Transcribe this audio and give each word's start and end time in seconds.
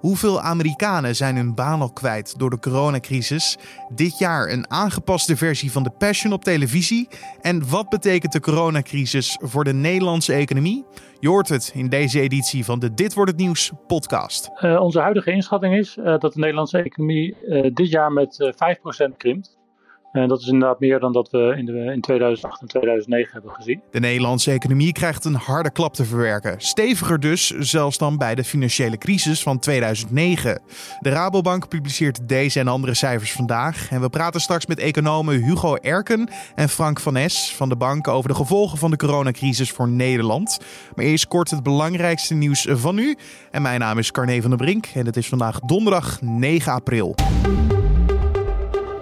Hoeveel 0.00 0.40
Amerikanen 0.40 1.16
zijn 1.16 1.36
hun 1.36 1.54
baan 1.54 1.80
al 1.80 1.92
kwijt 1.92 2.38
door 2.38 2.50
de 2.50 2.58
coronacrisis? 2.58 3.58
Dit 3.94 4.18
jaar 4.18 4.50
een 4.50 4.70
aangepaste 4.70 5.36
versie 5.36 5.72
van 5.72 5.82
The 5.82 5.90
Passion 5.90 6.32
op 6.32 6.44
televisie. 6.44 7.08
En 7.40 7.68
wat 7.70 7.88
betekent 7.88 8.32
de 8.32 8.40
coronacrisis 8.40 9.38
voor 9.40 9.64
de 9.64 9.72
Nederlandse 9.72 10.32
economie? 10.32 10.84
Je 11.18 11.28
hoort 11.28 11.48
het 11.48 11.72
in 11.74 11.88
deze 11.88 12.20
editie 12.20 12.64
van 12.64 12.78
de 12.78 12.94
Dit 12.94 13.14
wordt 13.14 13.30
het 13.30 13.40
nieuws 13.40 13.72
podcast. 13.86 14.50
Uh, 14.60 14.80
onze 14.80 15.00
huidige 15.00 15.30
inschatting 15.30 15.74
is 15.74 15.96
uh, 15.96 16.04
dat 16.04 16.32
de 16.32 16.40
Nederlandse 16.40 16.78
economie 16.78 17.36
uh, 17.42 17.70
dit 17.74 17.90
jaar 17.90 18.12
met 18.12 18.52
5% 19.12 19.16
krimpt. 19.16 19.59
En 20.12 20.28
dat 20.28 20.40
is 20.40 20.46
inderdaad 20.46 20.80
meer 20.80 21.00
dan 21.00 21.12
dat 21.12 21.30
we 21.30 21.54
in, 21.56 21.64
de, 21.64 21.92
in 21.92 22.00
2008 22.00 22.60
en 22.60 22.66
2009 22.66 23.32
hebben 23.32 23.50
gezien. 23.50 23.80
De 23.90 24.00
Nederlandse 24.00 24.50
economie 24.50 24.92
krijgt 24.92 25.24
een 25.24 25.34
harde 25.34 25.70
klap 25.70 25.94
te 25.94 26.04
verwerken. 26.04 26.54
Steviger 26.58 27.20
dus, 27.20 27.48
zelfs 27.58 27.98
dan 27.98 28.18
bij 28.18 28.34
de 28.34 28.44
financiële 28.44 28.98
crisis 28.98 29.42
van 29.42 29.58
2009. 29.58 30.60
De 31.00 31.10
Rabobank 31.10 31.68
publiceert 31.68 32.28
deze 32.28 32.60
en 32.60 32.68
andere 32.68 32.94
cijfers 32.94 33.32
vandaag. 33.32 33.90
En 33.90 34.00
we 34.00 34.08
praten 34.08 34.40
straks 34.40 34.66
met 34.66 34.78
economen 34.78 35.44
Hugo 35.44 35.76
Erken 35.76 36.28
en 36.54 36.68
Frank 36.68 37.00
van 37.00 37.16
Es 37.16 37.54
van 37.56 37.68
de 37.68 37.76
bank 37.76 38.08
over 38.08 38.28
de 38.28 38.36
gevolgen 38.36 38.78
van 38.78 38.90
de 38.90 38.96
coronacrisis 38.96 39.70
voor 39.70 39.88
Nederland. 39.88 40.58
Maar 40.94 41.04
eerst 41.04 41.28
kort 41.28 41.50
het 41.50 41.62
belangrijkste 41.62 42.34
nieuws 42.34 42.66
van 42.70 42.94
nu. 42.94 43.16
En 43.50 43.62
mijn 43.62 43.80
naam 43.80 43.98
is 43.98 44.10
Carne 44.10 44.40
van 44.40 44.50
der 44.50 44.58
Brink 44.58 44.86
en 44.94 45.06
het 45.06 45.16
is 45.16 45.28
vandaag 45.28 45.60
donderdag 45.60 46.20
9 46.22 46.72
april. 46.72 47.14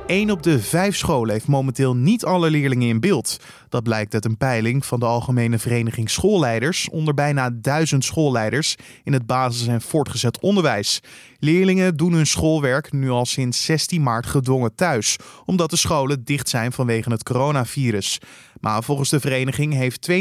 1 0.09 0.31
op 0.31 0.43
de 0.43 0.61
5 0.61 0.97
scholen 0.97 1.33
heeft 1.33 1.47
momenteel 1.47 1.97
niet 1.97 2.25
alle 2.25 2.51
leerlingen 2.51 2.89
in 2.89 3.01
beeld. 3.01 3.41
Dat 3.69 3.83
blijkt 3.83 4.15
uit 4.15 4.25
een 4.25 4.37
peiling 4.37 4.87
van 4.87 5.01
de 5.01 5.07
Algemene 5.07 5.59
Vereniging 5.59 6.11
Schoolleiders 6.11 6.89
onder 6.91 7.15
bijna 7.15 7.51
1000 7.53 8.05
schoolleiders 8.05 8.77
in 9.05 9.13
het 9.13 9.27
basis- 9.27 9.67
en 9.67 9.81
voortgezet 9.81 10.41
onderwijs. 10.41 11.01
Leerlingen 11.39 11.97
doen 11.97 12.13
hun 12.13 12.27
schoolwerk 12.27 12.93
nu 12.93 13.11
al 13.11 13.27
sinds 13.27 13.65
16 13.65 14.03
maart 14.03 14.27
gedwongen 14.27 14.75
thuis, 14.75 15.17
omdat 15.45 15.71
de 15.71 15.77
scholen 15.77 16.25
dicht 16.25 16.49
zijn 16.49 16.73
vanwege 16.73 17.11
het 17.11 17.23
coronavirus. 17.23 18.19
Maar 18.61 18.83
volgens 18.83 19.11
de 19.11 19.21
vereniging 19.21 19.73
heeft 19.73 20.11
22% 20.11 20.15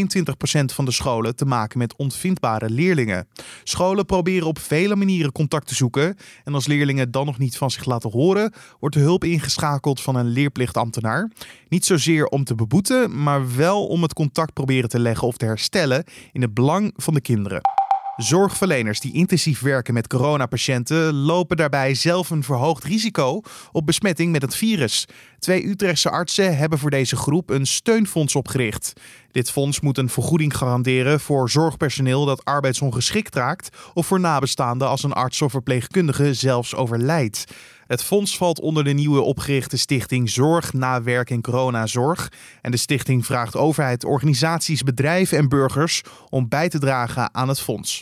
van 0.65 0.85
de 0.85 0.91
scholen 0.91 1.35
te 1.35 1.45
maken 1.45 1.77
met 1.77 1.95
onvindbare 1.95 2.69
leerlingen. 2.69 3.27
Scholen 3.63 4.05
proberen 4.05 4.47
op 4.47 4.59
vele 4.59 4.95
manieren 4.95 5.31
contact 5.31 5.67
te 5.67 5.75
zoeken. 5.75 6.17
En 6.43 6.53
als 6.53 6.67
leerlingen 6.67 7.11
dan 7.11 7.25
nog 7.25 7.37
niet 7.37 7.57
van 7.57 7.71
zich 7.71 7.85
laten 7.85 8.11
horen, 8.11 8.53
wordt 8.79 8.95
de 8.95 9.01
hulp 9.01 9.23
ingeschakeld 9.23 10.01
van 10.01 10.15
een 10.15 10.27
leerplichtambtenaar. 10.27 11.31
Niet 11.69 11.85
zozeer 11.85 12.25
om 12.25 12.43
te 12.43 12.55
beboeten, 12.55 13.23
maar 13.23 13.55
wel 13.55 13.87
om 13.87 14.01
het 14.01 14.13
contact 14.13 14.53
proberen 14.53 14.89
te 14.89 14.99
leggen 14.99 15.27
of 15.27 15.37
te 15.37 15.45
herstellen 15.45 16.03
in 16.31 16.41
het 16.41 16.53
belang 16.53 16.93
van 16.95 17.13
de 17.13 17.21
kinderen. 17.21 17.86
Zorgverleners 18.17 18.99
die 18.99 19.13
intensief 19.13 19.61
werken 19.61 19.93
met 19.93 20.07
coronapatiënten 20.07 21.13
lopen 21.13 21.57
daarbij 21.57 21.93
zelf 21.93 22.29
een 22.29 22.43
verhoogd 22.43 22.83
risico 22.83 23.41
op 23.71 23.85
besmetting 23.85 24.31
met 24.31 24.41
het 24.41 24.55
virus. 24.55 25.05
Twee 25.39 25.67
Utrechtse 25.67 26.09
artsen 26.09 26.57
hebben 26.57 26.79
voor 26.79 26.89
deze 26.89 27.15
groep 27.15 27.49
een 27.49 27.65
steunfonds 27.65 28.35
opgericht. 28.35 28.93
Dit 29.31 29.51
fonds 29.51 29.79
moet 29.79 29.97
een 29.97 30.09
vergoeding 30.09 30.57
garanderen 30.57 31.19
voor 31.19 31.49
zorgpersoneel 31.49 32.25
dat 32.25 32.45
arbeidsongeschikt 32.45 33.35
raakt 33.35 33.77
of 33.93 34.07
voor 34.07 34.19
nabestaanden 34.19 34.87
als 34.87 35.03
een 35.03 35.13
arts 35.13 35.41
of 35.41 35.51
verpleegkundige 35.51 36.33
zelfs 36.33 36.75
overlijdt. 36.75 37.45
Het 37.87 38.03
fonds 38.03 38.37
valt 38.37 38.59
onder 38.59 38.83
de 38.83 38.93
nieuwe 38.93 39.21
opgerichte 39.21 39.77
stichting 39.77 40.29
Zorg 40.29 40.73
na 40.73 41.01
Werk 41.01 41.29
en 41.29 41.41
Coronazorg. 41.41 42.31
En 42.61 42.71
de 42.71 42.77
stichting 42.77 43.25
vraagt 43.25 43.55
overheid, 43.55 44.05
organisaties, 44.05 44.83
bedrijven 44.83 45.37
en 45.37 45.49
burgers 45.49 46.01
om 46.29 46.47
bij 46.47 46.69
te 46.69 46.79
dragen 46.79 47.33
aan 47.33 47.47
het 47.47 47.59
fonds. 47.59 48.01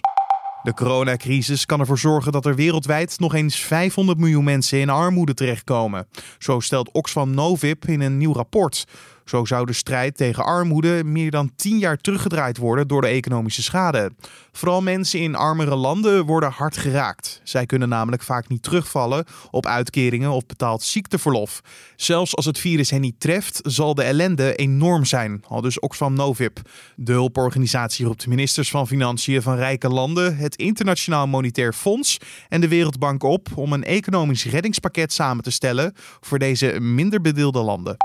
De 0.63 0.73
coronacrisis 0.73 1.65
kan 1.65 1.79
ervoor 1.79 1.97
zorgen 1.97 2.31
dat 2.31 2.45
er 2.45 2.55
wereldwijd 2.55 3.19
nog 3.19 3.33
eens 3.33 3.59
500 3.59 4.17
miljoen 4.17 4.43
mensen 4.43 4.79
in 4.79 4.89
armoede 4.89 5.33
terechtkomen. 5.33 6.07
Zo 6.37 6.59
stelt 6.59 6.91
Oxfam 6.91 7.33
Novib 7.33 7.85
in 7.85 8.01
een 8.01 8.17
nieuw 8.17 8.33
rapport. 8.33 8.85
Zo 9.25 9.45
zou 9.45 9.65
de 9.65 9.73
strijd 9.73 10.17
tegen 10.17 10.45
armoede 10.45 11.03
meer 11.03 11.31
dan 11.31 11.51
10 11.55 11.77
jaar 11.77 11.97
teruggedraaid 11.97 12.57
worden 12.57 12.87
door 12.87 13.01
de 13.01 13.07
economische 13.07 13.63
schade. 13.63 14.11
Vooral 14.51 14.81
mensen 14.81 15.19
in 15.19 15.35
armere 15.35 15.75
landen 15.75 16.25
worden 16.25 16.51
hard 16.51 16.77
geraakt. 16.77 17.41
Zij 17.43 17.65
kunnen 17.65 17.89
namelijk 17.89 18.21
vaak 18.21 18.47
niet 18.47 18.63
terugvallen 18.63 19.25
op 19.51 19.65
uitkeringen 19.65 20.31
of 20.31 20.45
betaald 20.45 20.83
ziekteverlof. 20.83 21.61
Zelfs 21.95 22.35
als 22.35 22.45
het 22.45 22.59
virus 22.59 22.89
hen 22.89 23.01
niet 23.01 23.19
treft, 23.19 23.59
zal 23.63 23.95
de 23.95 24.03
ellende 24.03 24.55
enorm 24.55 25.05
zijn, 25.05 25.43
al 25.47 25.61
dus 25.61 25.79
Oxfam 25.79 26.13
Novib. 26.13 26.57
De 26.95 27.11
hulporganisatie 27.11 28.05
roept 28.05 28.27
ministers 28.27 28.69
van 28.69 28.87
Financiën 28.87 29.41
van 29.41 29.55
rijke 29.55 29.89
landen, 29.89 30.37
het 30.37 30.55
Internationaal 30.55 31.27
Monetair 31.27 31.73
Fonds 31.73 32.17
en 32.49 32.61
de 32.61 32.67
Wereldbank 32.67 33.23
op 33.23 33.47
om 33.55 33.73
een 33.73 33.83
economisch 33.83 34.45
reddingspakket 34.45 35.13
samen 35.13 35.43
te 35.43 35.51
stellen 35.51 35.93
voor 36.19 36.39
deze 36.39 36.79
minder 36.79 37.21
bedeelde 37.21 37.59
landen. 37.59 37.97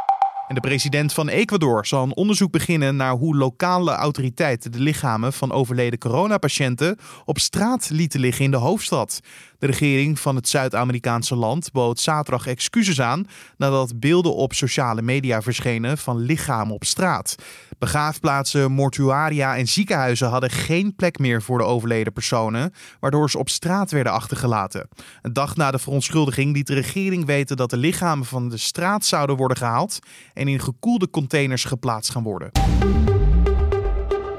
En 0.50 0.56
de 0.56 0.62
president 0.62 1.12
van 1.12 1.28
Ecuador 1.28 1.86
zal 1.86 2.02
een 2.02 2.16
onderzoek 2.16 2.50
beginnen 2.50 2.96
naar 2.96 3.12
hoe 3.12 3.36
lokale 3.36 3.92
autoriteiten 3.92 4.72
de 4.72 4.80
lichamen 4.80 5.32
van 5.32 5.52
overleden 5.52 5.98
coronapatiënten 5.98 6.98
op 7.24 7.38
straat 7.38 7.90
lieten 7.90 8.20
liggen 8.20 8.44
in 8.44 8.50
de 8.50 8.56
hoofdstad. 8.56 9.20
De 9.58 9.66
regering 9.66 10.20
van 10.20 10.36
het 10.36 10.48
Zuid-Amerikaanse 10.48 11.36
land 11.36 11.72
bood 11.72 12.00
zaterdag 12.00 12.46
excuses 12.46 13.00
aan 13.00 13.26
nadat 13.56 14.00
beelden 14.00 14.34
op 14.34 14.52
sociale 14.52 15.02
media 15.02 15.42
verschenen 15.42 15.98
van 15.98 16.18
lichamen 16.18 16.74
op 16.74 16.84
straat. 16.84 17.34
Begraafplaatsen, 17.80 18.72
mortuaria 18.72 19.56
en 19.56 19.68
ziekenhuizen 19.68 20.28
hadden 20.28 20.50
geen 20.50 20.94
plek 20.94 21.18
meer 21.18 21.42
voor 21.42 21.58
de 21.58 21.64
overleden 21.64 22.12
personen, 22.12 22.72
waardoor 23.00 23.30
ze 23.30 23.38
op 23.38 23.48
straat 23.48 23.90
werden 23.90 24.12
achtergelaten. 24.12 24.88
Een 25.22 25.32
dag 25.32 25.56
na 25.56 25.70
de 25.70 25.78
verontschuldiging 25.78 26.54
liet 26.54 26.66
de 26.66 26.74
regering 26.74 27.26
weten 27.26 27.56
dat 27.56 27.70
de 27.70 27.76
lichamen 27.76 28.26
van 28.26 28.48
de 28.48 28.56
straat 28.56 29.04
zouden 29.04 29.36
worden 29.36 29.56
gehaald 29.56 29.98
en 30.34 30.48
in 30.48 30.60
gekoelde 30.60 31.10
containers 31.10 31.64
geplaatst 31.64 32.10
gaan 32.10 32.22
worden. 32.22 32.50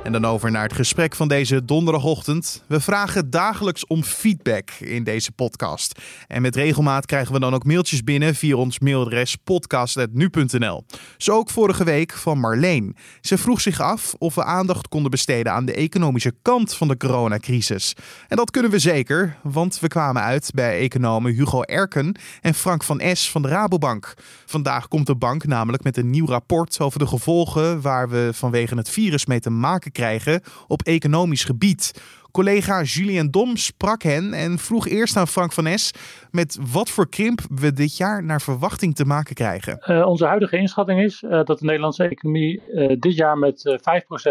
En 0.03 0.11
dan 0.11 0.25
over 0.25 0.51
naar 0.51 0.63
het 0.63 0.73
gesprek 0.73 1.15
van 1.15 1.27
deze 1.27 1.65
donderdagochtend. 1.65 2.63
We 2.67 2.79
vragen 2.79 3.29
dagelijks 3.29 3.87
om 3.87 4.03
feedback 4.03 4.69
in 4.71 5.03
deze 5.03 5.31
podcast. 5.31 6.01
En 6.27 6.41
met 6.41 6.55
regelmaat 6.55 7.05
krijgen 7.05 7.33
we 7.33 7.39
dan 7.39 7.53
ook 7.53 7.65
mailtjes 7.65 8.03
binnen 8.03 8.35
via 8.35 8.55
ons 8.55 8.79
mailadres 8.79 9.35
podcast.nu.nl. 9.35 10.85
Zo 11.17 11.31
ook 11.31 11.49
vorige 11.49 11.83
week 11.83 12.11
van 12.11 12.39
Marleen. 12.39 12.95
Ze 13.21 13.37
vroeg 13.37 13.61
zich 13.61 13.79
af 13.79 14.13
of 14.17 14.35
we 14.35 14.43
aandacht 14.43 14.87
konden 14.87 15.11
besteden 15.11 15.51
aan 15.51 15.65
de 15.65 15.73
economische 15.73 16.33
kant 16.41 16.75
van 16.75 16.87
de 16.87 16.97
coronacrisis. 16.97 17.95
En 18.27 18.37
dat 18.37 18.51
kunnen 18.51 18.71
we 18.71 18.79
zeker, 18.79 19.37
want 19.43 19.79
we 19.79 19.87
kwamen 19.87 20.21
uit 20.21 20.51
bij 20.53 20.79
economen 20.79 21.33
Hugo 21.33 21.61
Erken 21.61 22.15
en 22.41 22.53
Frank 22.53 22.83
van 22.83 22.99
Es 22.99 23.31
van 23.31 23.41
de 23.41 23.47
Rabobank. 23.47 24.13
Vandaag 24.45 24.87
komt 24.87 25.07
de 25.07 25.15
bank 25.15 25.45
namelijk 25.45 25.83
met 25.83 25.97
een 25.97 26.09
nieuw 26.09 26.27
rapport 26.27 26.79
over 26.79 26.99
de 26.99 27.07
gevolgen 27.07 27.81
waar 27.81 28.09
we 28.09 28.29
vanwege 28.33 28.75
het 28.75 28.89
virus 28.89 29.25
mee 29.25 29.39
te 29.39 29.49
maken 29.49 29.90
krijgen 29.91 30.41
op 30.67 30.81
economisch 30.81 31.43
gebied. 31.43 31.93
Collega 32.31 32.81
Julien 32.81 33.31
Dom 33.31 33.55
sprak 33.55 34.03
hen 34.03 34.33
en 34.33 34.57
vroeg 34.57 34.87
eerst 34.87 35.17
aan 35.17 35.27
Frank 35.27 35.51
van 35.51 35.67
Es 35.67 35.93
met 36.31 36.57
wat 36.71 36.89
voor 36.89 37.09
krimp 37.09 37.39
we 37.55 37.73
dit 37.73 37.97
jaar 37.97 38.23
naar 38.23 38.41
verwachting 38.41 38.95
te 38.95 39.05
maken 39.05 39.35
krijgen. 39.35 39.83
Uh, 39.87 40.05
onze 40.05 40.25
huidige 40.25 40.57
inschatting 40.57 41.01
is 41.01 41.21
uh, 41.21 41.29
dat 41.43 41.59
de 41.59 41.65
Nederlandse 41.65 42.03
economie 42.03 42.61
uh, 42.67 42.95
dit 42.99 43.15
jaar 43.15 43.37
met 43.37 43.79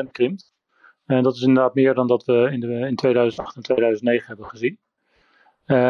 5% 0.07 0.11
krimpt. 0.13 0.53
En 1.07 1.23
dat 1.23 1.35
is 1.35 1.43
inderdaad 1.43 1.75
meer 1.75 1.95
dan 1.95 2.07
dat 2.07 2.25
we 2.25 2.49
in, 2.53 2.61
de, 2.61 2.87
in 2.87 2.97
2008 2.97 3.57
en 3.57 3.63
2009 3.63 4.27
hebben 4.27 4.47
gezien. 4.47 4.79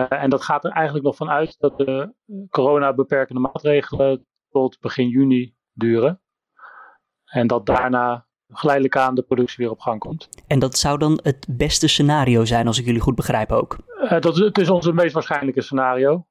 en 0.09 0.31
dat 0.31 0.43
gaat 0.43 0.65
er 0.65 0.71
eigenlijk 0.71 1.05
nog 1.05 1.17
van 1.17 1.31
uit 1.31 1.57
dat 1.59 1.79
de 1.79 2.15
corona-beperkende 2.51 3.41
maatregelen 3.41 4.27
tot 4.51 4.81
begin 4.81 5.09
juni 5.09 5.55
duren. 5.73 6.21
En 7.25 7.47
dat 7.47 7.67
daarna 7.67 8.27
geleidelijk 8.53 8.97
aan 8.97 9.15
de 9.15 9.23
productie 9.23 9.57
weer 9.59 9.71
op 9.71 9.81
gang 9.81 9.99
komt. 9.99 10.29
En 10.47 10.59
dat 10.59 10.79
zou 10.79 10.99
dan 10.99 11.21
het 11.23 11.47
beste 11.49 11.89
scenario 11.89 12.45
zijn, 12.45 12.67
als 12.67 12.79
ik 12.79 12.85
jullie 12.85 13.01
goed 13.01 13.15
begrijp 13.15 13.53
ook? 13.53 13.77
Uh, 14.03 14.21
dat, 14.21 14.37
het 14.37 14.59
is 14.59 14.71
onze 14.71 14.93
meest 14.93 15.13
waarschijnlijke 15.13 15.63
scenario. 15.63 16.25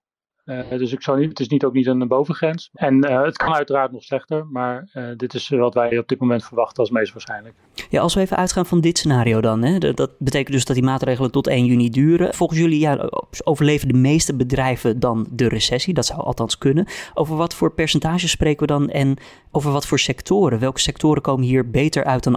Uh, 0.49 0.69
dus 0.69 0.91
ik 0.91 1.01
zou 1.01 1.19
niet, 1.19 1.29
het 1.29 1.39
is 1.39 1.47
niet, 1.47 1.63
ook 1.63 1.73
niet 1.73 1.87
een 1.87 2.07
bovengrens. 2.07 2.69
En 2.73 3.09
uh, 3.09 3.23
het 3.23 3.37
kan 3.37 3.53
uiteraard 3.53 3.91
nog 3.91 4.03
slechter, 4.03 4.45
maar 4.45 4.89
uh, 4.93 5.07
dit 5.17 5.33
is 5.33 5.49
wat 5.49 5.73
wij 5.73 5.97
op 5.97 6.07
dit 6.07 6.19
moment 6.19 6.45
verwachten 6.45 6.77
als 6.77 6.89
meest 6.89 7.13
waarschijnlijk. 7.13 7.55
Ja, 7.89 8.01
als 8.01 8.13
we 8.13 8.21
even 8.21 8.37
uitgaan 8.37 8.65
van 8.65 8.81
dit 8.81 8.97
scenario 8.97 9.41
dan. 9.41 9.61
Hè, 9.61 9.77
dat, 9.77 10.11
betekent 10.19 10.51
dus 10.51 10.65
dat 10.65 10.75
die 10.75 10.85
maatregelen 10.85 11.31
tot 11.31 11.47
1 11.47 11.65
juni 11.65 11.89
duren. 11.89 12.33
Volgens 12.33 12.59
jullie 12.59 12.79
ja, 12.79 13.09
overleven 13.43 13.87
de 13.87 13.93
meeste 13.93 14.35
bedrijven 14.35 14.99
dan 14.99 15.27
de 15.31 15.47
recessie. 15.47 15.93
Dat 15.93 16.05
zou 16.05 16.21
althans 16.21 16.57
kunnen. 16.57 16.87
Over 17.13 17.35
wat 17.35 17.53
voor 17.53 17.73
percentages 17.73 18.31
spreken 18.31 18.59
we 18.59 18.73
dan 18.73 18.89
en 18.89 19.17
over 19.51 19.71
wat 19.71 19.87
voor 19.87 19.99
sectoren? 19.99 20.59
Welke 20.59 20.79
sectoren 20.79 21.21
komen 21.21 21.45
hier 21.45 21.69
beter 21.69 22.03
uit 22.03 22.23
dan 22.23 22.35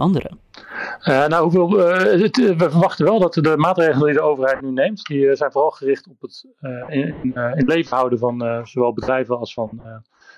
andere? 1.03 1.27
nou, 1.27 1.43
hoeveel, 1.43 1.79
het, 1.79 2.37
we 2.37 2.69
verwachten 2.69 3.05
wel 3.05 3.19
dat 3.19 3.33
de 3.33 3.57
maatregelen 3.57 4.05
die 4.05 4.15
de 4.15 4.21
overheid 4.21 4.61
nu 4.61 4.71
neemt, 4.71 5.05
die 5.05 5.35
zijn 5.35 5.51
vooral 5.51 5.71
gericht 5.71 6.07
op 6.07 6.21
het 6.21 6.45
in, 6.87 7.33
in 7.33 7.65
leven 7.65 7.95
houden 7.97 8.19
van 8.19 8.67
zowel 8.67 8.93
bedrijven 8.93 9.37
als 9.37 9.53
van, 9.53 9.81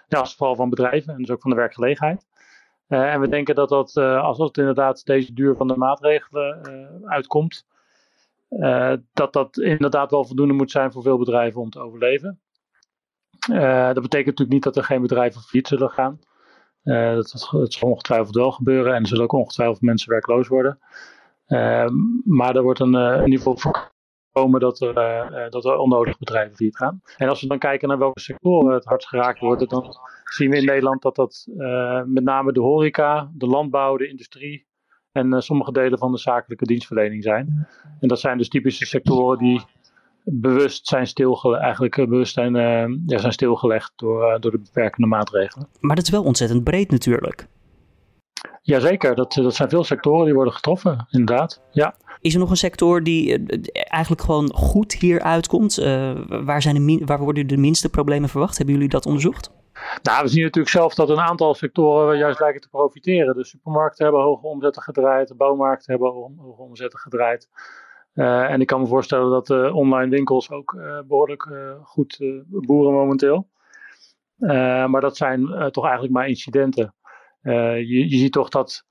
vooral 0.09 0.56
van 0.56 0.69
bedrijven 0.69 1.13
en 1.13 1.19
dus 1.19 1.31
ook 1.31 1.41
van 1.41 1.50
de 1.50 1.57
werkgelegenheid. 1.57 2.25
En 2.88 3.19
we 3.19 3.27
denken 3.27 3.56
dat 3.56 3.69
dat, 3.69 3.97
als 3.97 4.38
het 4.38 4.57
inderdaad 4.57 5.06
deze 5.06 5.33
duur 5.33 5.56
van 5.56 5.67
de 5.67 5.77
maatregelen 5.77 6.59
uitkomt, 7.06 7.65
dat 9.13 9.33
dat 9.33 9.57
inderdaad 9.57 10.12
wel 10.12 10.25
voldoende 10.25 10.53
moet 10.53 10.71
zijn 10.71 10.91
voor 10.91 11.01
veel 11.01 11.17
bedrijven 11.17 11.62
om 11.62 11.69
te 11.69 11.79
overleven. 11.79 12.39
dat 13.94 14.01
betekent 14.01 14.25
natuurlijk 14.25 14.50
niet 14.50 14.63
dat 14.63 14.75
er 14.75 14.83
geen 14.83 15.01
bedrijven 15.01 15.41
failliet 15.41 15.67
zullen 15.67 15.89
gaan. 15.89 16.19
Dat, 16.85 17.49
dat, 17.51 17.73
zal 17.73 17.89
ongetwijfeld 17.89 18.35
wel 18.35 18.51
gebeuren 18.51 18.93
en 18.93 19.01
er 19.01 19.07
zullen 19.07 19.23
ook 19.23 19.33
ongetwijfeld 19.33 19.81
mensen 19.81 20.09
werkloos 20.09 20.47
worden. 20.47 20.79
maar 22.23 22.55
er 22.55 22.63
wordt 22.63 22.79
een, 22.79 22.93
in 22.95 23.23
ieder 23.23 23.37
geval 23.37 23.57
voorkomen 24.31 24.59
dat 24.59 24.81
er, 24.81 24.93
dat 25.49 25.65
er 25.65 25.77
onnodig 25.77 26.17
bedrijven 26.17 26.55
failliet 26.55 26.77
gaan. 26.77 27.01
En 27.17 27.29
als 27.29 27.41
we 27.41 27.47
dan 27.47 27.59
kijken 27.59 27.87
naar 27.87 27.97
welke 27.97 28.19
sectoren 28.19 28.73
het 28.73 28.85
hardst 28.85 29.07
geraakt 29.07 29.39
worden, 29.39 29.67
dan 29.67 29.95
zien 30.23 30.49
we 30.49 30.57
in 30.57 30.65
Nederland 30.65 31.01
dat 31.01 31.15
dat 31.15 31.47
met 32.05 32.23
name 32.23 32.51
de 32.51 32.59
horeca, 32.59 33.31
de 33.33 33.47
landbouw, 33.47 33.97
de 33.97 34.07
industrie 34.07 34.67
en 35.11 35.41
sommige 35.41 35.71
delen 35.71 35.99
van 35.99 36.11
de 36.11 36.17
zakelijke 36.17 36.65
dienstverlening 36.65 37.23
zijn. 37.23 37.67
En 37.99 38.07
dat 38.07 38.19
zijn 38.19 38.38
dus 38.38 38.49
typische 38.49 38.85
sectoren 38.85 39.38
die 39.38 39.61
bewust 40.25 40.88
zijn 40.88 41.07
stilgelegd, 41.07 41.63
eigenlijk 41.63 41.98
eh, 41.98 42.07
bewust 42.07 42.33
zijn, 42.33 42.54
ja, 43.06 43.18
zijn 43.18 43.33
stilgelegd 43.33 43.92
door, 43.95 44.38
door 44.39 44.51
de 44.51 44.60
beperkende 44.60 45.07
maatregelen. 45.07 45.68
Maar 45.80 45.95
dat 45.95 46.06
is 46.06 46.12
wel 46.12 46.24
ontzettend 46.24 46.63
breed 46.63 46.92
natuurlijk. 46.92 47.48
Jazeker, 48.62 49.16
dat, 49.16 49.33
dat 49.33 49.56
zijn 49.56 49.69
veel 49.69 49.83
sectoren 49.83 50.25
die 50.25 50.33
worden 50.33 50.54
getroffen, 50.54 51.07
inderdaad. 51.10 51.62
Ja. 51.72 51.95
Is 52.22 52.33
er 52.33 52.39
nog 52.39 52.50
een 52.50 52.56
sector 52.56 53.04
die 53.04 53.45
eigenlijk 53.74 54.22
gewoon 54.22 54.54
goed 54.54 54.94
hier 54.94 55.22
uitkomt? 55.22 55.75
waar, 56.27 56.62
zijn 56.62 56.86
de 56.86 57.01
waar 57.06 57.19
worden 57.19 57.48
de 57.48 57.57
minste 57.57 57.89
problemen 57.89 58.30
verwacht? 58.30 58.57
Hebben 58.57 58.75
jullie 58.75 58.89
dat 58.89 59.06
onderzocht? 59.06 59.51
Nou, 60.04 60.24
we 60.24 60.27
zien 60.27 60.44
natuurlijk 60.44 60.74
zelf 60.74 60.94
dat 60.94 61.10
een 61.10 61.19
aantal 61.19 61.54
sectoren 61.54 62.18
juist 62.18 62.39
lijken 62.39 62.62
te 62.62 62.69
profiteren. 62.69 63.36
De 63.36 63.45
supermarkten 63.45 64.04
hebben 64.04 64.24
hoge 64.24 64.48
omzetten 64.48 64.81
gedraaid, 64.81 65.27
de 65.27 65.36
bouwmarkten 65.36 65.92
hebben 65.92 66.12
hoge 66.12 66.62
omzetten 66.62 67.00
gedraaid. 67.00 67.50
Uh, 68.15 68.51
en 68.51 68.62
ik 68.62 68.67
kan 68.67 68.81
me 68.81 68.88
voorstellen 68.88 69.29
dat 69.29 69.47
de 69.47 69.73
online 69.73 70.09
winkels 70.09 70.51
ook 70.51 70.73
uh, 70.73 71.00
behoorlijk 71.07 71.45
uh, 71.45 71.71
goed 71.83 72.17
boeren 72.47 72.94
momenteel. 72.94 73.50
maar 74.88 75.01
dat 75.01 75.17
zijn 75.17 75.47
toch 75.71 75.83
eigenlijk 75.83 76.13
maar 76.13 76.27
incidenten. 76.27 76.95
Je, 77.41 78.09
je, 78.09 78.17
ziet 78.17 78.31
toch 78.31 78.50
dat 78.50 78.85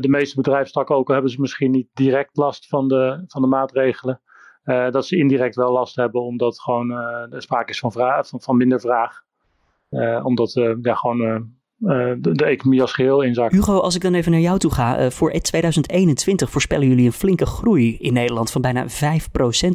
de 0.00 0.08
meeste 0.08 0.36
bedrijfstakken, 0.36 0.96
ook 0.96 1.06
al 1.06 1.12
hebben 1.12 1.32
ze 1.32 1.40
misschien 1.40 1.70
niet 1.70 1.88
direct 1.92 2.36
last 2.36 2.68
van 2.68 2.88
de, 2.88 3.24
van 3.26 3.42
de 3.42 3.48
maatregelen, 3.48 4.20
dat 4.64 5.06
ze 5.06 5.16
indirect 5.16 5.54
wel 5.54 5.72
last 5.72 5.96
hebben 5.96 6.22
omdat 6.22 6.60
gewoon 6.60 6.90
er 7.30 7.42
sprake 7.42 7.70
is 7.70 7.78
van, 7.78 7.92
vraag, 7.92 8.28
van, 8.28 8.40
van 8.40 8.56
minder 8.56 8.80
vraag. 8.80 9.22
Eh, 9.92 10.24
omdat 10.24 10.52
ja, 10.82 10.94
gewoon 10.94 11.52
de, 11.82 12.32
de, 12.32 12.44
economie 12.44 12.80
als 12.80 12.92
geheel 12.92 13.22
inzakt. 13.22 13.52
Hugo, 13.52 13.78
als 13.78 13.94
ik 13.94 14.02
dan 14.02 14.14
even 14.14 14.32
naar 14.32 14.40
jou 14.40 14.58
toe 14.58 14.70
ga. 14.70 15.10
voor 15.10 15.30
2021 15.30 16.50
voorspellen 16.50 16.88
jullie 16.88 17.06
een 17.06 17.12
flinke 17.12 17.46
groei 17.46 17.96
in 18.00 18.12
Nederland 18.12 18.50
van 18.50 18.60
bijna 18.60 18.86
5% 18.88 18.88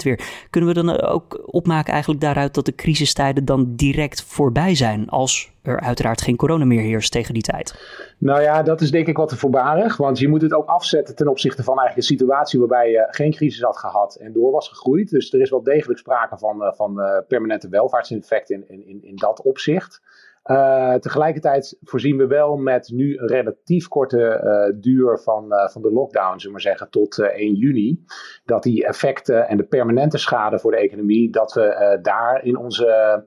weer. 0.04 0.19
Kunnen 0.50 0.69
we 0.69 0.83
dan 0.83 1.01
ook 1.01 1.42
opmaken 1.45 1.92
eigenlijk 1.92 2.21
daaruit 2.21 2.54
dat 2.54 2.65
de 2.65 2.75
crisistijden 2.75 3.45
dan 3.45 3.75
direct 3.75 4.24
voorbij 4.24 4.75
zijn? 4.75 5.09
Als 5.09 5.51
er 5.62 5.80
uiteraard 5.80 6.21
geen 6.21 6.36
corona 6.36 6.65
meer 6.65 6.81
heerst 6.81 7.12
tegen 7.12 7.33
die 7.33 7.44
tijd. 7.44 7.75
Nou 8.18 8.42
ja, 8.42 8.63
dat 8.63 8.81
is 8.81 8.92
denk 8.92 9.07
ik 9.07 9.18
wat 9.18 9.30
te 9.30 9.38
voorbarig. 9.38 9.98
Want 9.98 10.19
je 10.19 10.27
moet 10.27 10.42
het 10.42 10.53
ook 10.53 10.68
afzetten 10.68 11.15
ten 11.15 11.27
opzichte 11.27 11.63
van 11.63 11.80
eigenlijk 11.80 12.10
een 12.10 12.15
situatie 12.15 12.60
waarbij 12.60 12.89
je 12.92 13.07
geen 13.10 13.31
crisis 13.31 13.62
had 13.62 13.77
gehad 13.77 14.15
en 14.15 14.33
door 14.33 14.51
was 14.51 14.69
gegroeid. 14.69 15.10
Dus 15.10 15.33
er 15.33 15.42
is 15.42 15.50
wel 15.50 15.63
degelijk 15.63 16.00
sprake 16.00 16.38
van, 16.38 16.74
van 16.75 17.01
permanente 17.27 17.69
welvaartseffect 17.69 18.50
in, 18.50 18.63
in, 18.68 19.00
in 19.03 19.15
dat 19.15 19.42
opzicht. 19.42 20.01
Uh, 20.47 20.94
tegelijkertijd 20.94 21.77
voorzien 21.81 22.17
we 22.17 22.27
wel 22.27 22.57
met 22.57 22.89
nu 22.94 23.17
een 23.17 23.27
relatief 23.27 23.88
korte 23.88 24.41
uh, 24.44 24.81
duur 24.81 25.19
van, 25.19 25.45
uh, 25.53 25.67
van 25.67 25.81
de 25.81 25.91
lockdown, 25.91 26.27
zullen 26.27 26.45
we 26.45 26.51
maar 26.51 26.61
zeggen, 26.61 26.89
tot 26.89 27.19
1 27.19 27.53
juni. 27.53 28.03
Dat 28.45 28.63
die 28.63 28.85
effecten 28.85 29.47
en 29.47 29.57
de 29.57 29.63
permanente 29.63 30.17
schade 30.17 30.59
voor 30.59 30.71
de 30.71 30.77
economie, 30.77 31.31
dat 31.31 31.53
we 31.53 31.99
daar 32.01 32.44
in 32.44 32.57
onze 32.57 33.23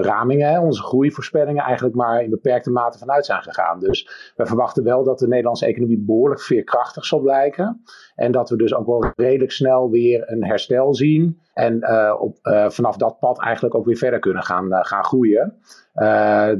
ramingen, 0.00 0.60
onze 0.60 0.82
groeivoorspellingen, 0.82 1.64
eigenlijk 1.64 1.96
maar 1.96 2.22
in 2.22 2.30
beperkte 2.30 2.70
mate 2.70 2.98
vanuit 2.98 3.26
zijn 3.26 3.42
gegaan. 3.42 3.78
Dus 3.78 4.32
we 4.36 4.46
verwachten 4.46 4.84
wel 4.84 5.04
dat 5.04 5.18
de 5.18 5.28
Nederlandse 5.28 5.66
economie 5.66 5.98
behoorlijk 5.98 6.40
veerkrachtig 6.40 7.04
zal 7.04 7.20
blijken. 7.20 7.82
En 8.22 8.32
dat 8.32 8.50
we 8.50 8.56
dus 8.56 8.74
ook 8.74 8.86
wel 8.86 9.12
redelijk 9.16 9.52
snel 9.52 9.90
weer 9.90 10.30
een 10.30 10.44
herstel 10.44 10.94
zien. 10.94 11.40
En 11.54 11.88
op, 12.18 12.38
vanaf 12.68 12.96
dat 12.96 13.18
pad 13.18 13.40
eigenlijk 13.40 13.74
ook 13.74 13.84
weer 13.84 13.96
verder 13.96 14.18
kunnen 14.18 14.42
gaan, 14.42 14.68
gaan 14.70 15.04
groeien. 15.04 15.54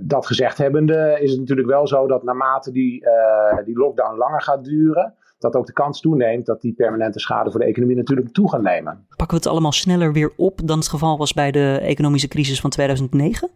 Dat 0.09 0.27
gezegd 0.27 0.59
hebbende 0.59 1.19
is 1.21 1.31
het 1.31 1.41
natuurlijk 1.41 1.69
wel 1.69 1.87
zo 1.87 2.07
dat 2.07 2.23
naarmate 2.23 2.73
die, 2.73 3.05
die 3.65 3.79
lockdown 3.79 4.17
langer 4.17 4.43
gaat 4.43 4.65
duren, 4.65 5.15
dat 5.39 5.57
ook 5.57 5.67
de 5.67 5.73
kans 5.73 6.01
toeneemt 6.01 6.47
dat 6.47 6.61
die 6.61 6.75
permanente 6.75 7.21
schade 7.21 7.51
voor 7.51 7.61
de 7.61 7.67
economie 7.67 7.97
natuurlijk 7.97 8.33
toe 8.33 8.51
gaat 8.51 8.63
nemen. 8.63 9.07
Pakken 9.09 9.37
we 9.37 9.43
het 9.43 9.53
allemaal 9.53 9.73
sneller 9.73 10.13
weer 10.13 10.33
op 10.37 10.61
dan 10.65 10.79
het 10.79 10.89
geval 10.89 11.19
was 11.19 11.33
bij 11.33 11.51
de 11.51 11.79
economische 11.83 12.29
crisis 12.29 12.61
van 12.61 12.71
2009? 12.71 13.49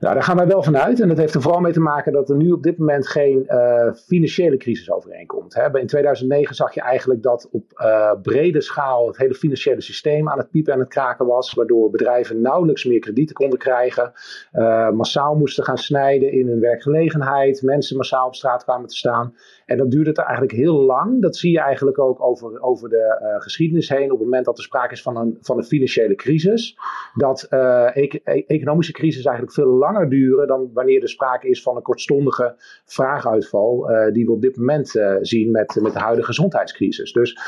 Nou, 0.00 0.14
daar 0.14 0.22
gaan 0.22 0.36
wij 0.36 0.46
wel 0.46 0.62
vanuit. 0.62 1.00
En 1.00 1.08
dat 1.08 1.16
heeft 1.16 1.34
er 1.34 1.42
vooral 1.42 1.60
mee 1.60 1.72
te 1.72 1.80
maken 1.80 2.12
dat 2.12 2.30
er 2.30 2.36
nu 2.36 2.52
op 2.52 2.62
dit 2.62 2.78
moment 2.78 3.08
geen 3.08 3.44
uh, 3.48 3.92
financiële 3.92 4.56
crisis 4.56 4.90
overeenkomt. 4.90 5.54
Hè. 5.54 5.78
In 5.78 5.86
2009 5.86 6.54
zag 6.54 6.74
je 6.74 6.80
eigenlijk 6.80 7.22
dat 7.22 7.48
op 7.52 7.64
uh, 7.74 8.12
brede 8.22 8.60
schaal 8.60 9.06
het 9.06 9.16
hele 9.16 9.34
financiële 9.34 9.80
systeem 9.80 10.28
aan 10.28 10.38
het 10.38 10.50
piepen 10.50 10.72
en 10.72 10.78
het 10.78 10.88
kraken 10.88 11.26
was. 11.26 11.54
Waardoor 11.54 11.90
bedrijven 11.90 12.40
nauwelijks 12.40 12.84
meer 12.84 13.00
kredieten 13.00 13.34
konden 13.34 13.58
krijgen. 13.58 14.12
Uh, 14.52 14.90
massaal 14.90 15.34
moesten 15.34 15.64
gaan 15.64 15.78
snijden 15.78 16.32
in 16.32 16.48
hun 16.48 16.60
werkgelegenheid. 16.60 17.62
Mensen 17.62 17.96
massaal 17.96 18.26
op 18.26 18.34
straat 18.34 18.64
kwamen 18.64 18.88
te 18.88 18.96
staan. 18.96 19.34
En 19.66 19.76
dat 19.76 19.90
duurde 19.90 20.12
er 20.12 20.24
eigenlijk 20.24 20.52
heel 20.52 20.80
lang. 20.80 21.22
Dat 21.22 21.36
zie 21.36 21.52
je 21.52 21.60
eigenlijk 21.60 21.98
ook 21.98 22.22
over, 22.22 22.62
over 22.62 22.88
de 22.88 23.36
geschiedenis 23.38 23.88
heen. 23.88 24.12
Op 24.12 24.18
het 24.18 24.26
moment 24.26 24.44
dat 24.44 24.58
er 24.58 24.64
sprake 24.64 24.92
is 24.92 25.02
van 25.02 25.16
een, 25.16 25.38
van 25.40 25.56
een 25.56 25.64
financiële 25.64 26.14
crisis. 26.14 26.78
Dat 27.14 27.46
uh, 27.50 27.96
e 27.96 28.44
economische 28.46 28.92
crisis 28.92 29.24
eigenlijk 29.24 29.56
veel 29.62 29.78
langer 29.78 30.08
duren 30.08 30.46
dan 30.46 30.70
wanneer 30.72 31.02
er 31.02 31.08
sprake 31.08 31.48
is 31.48 31.62
van 31.62 31.76
een 31.76 31.82
kortstondige 31.82 32.54
vraaguitval. 32.84 33.90
Uh, 33.90 34.12
die 34.12 34.26
we 34.26 34.32
op 34.32 34.40
dit 34.40 34.56
moment 34.56 34.88
zien 35.20 35.50
met, 35.50 35.78
met 35.82 35.92
de 35.92 35.98
huidige 35.98 36.26
gezondheidscrisis. 36.26 37.12
Dus 37.12 37.38